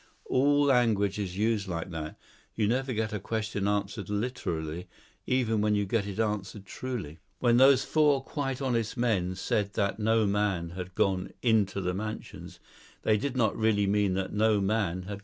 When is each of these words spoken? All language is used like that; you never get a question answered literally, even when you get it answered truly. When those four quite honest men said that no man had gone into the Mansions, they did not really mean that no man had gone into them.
All 0.25 0.63
language 0.63 1.19
is 1.19 1.37
used 1.37 1.67
like 1.67 1.91
that; 1.91 2.17
you 2.55 2.67
never 2.67 2.91
get 2.91 3.13
a 3.13 3.19
question 3.19 3.67
answered 3.67 4.09
literally, 4.09 4.87
even 5.27 5.61
when 5.61 5.75
you 5.75 5.85
get 5.85 6.07
it 6.07 6.19
answered 6.19 6.65
truly. 6.65 7.19
When 7.37 7.57
those 7.57 7.85
four 7.85 8.23
quite 8.23 8.63
honest 8.63 8.97
men 8.97 9.35
said 9.35 9.73
that 9.73 9.99
no 9.99 10.25
man 10.25 10.71
had 10.71 10.95
gone 10.95 11.33
into 11.43 11.81
the 11.81 11.93
Mansions, 11.93 12.59
they 13.03 13.15
did 13.15 13.37
not 13.37 13.55
really 13.55 13.85
mean 13.85 14.15
that 14.15 14.33
no 14.33 14.59
man 14.59 15.03
had 15.03 15.03
gone 15.03 15.03
into 15.03 15.07
them. 15.11 15.19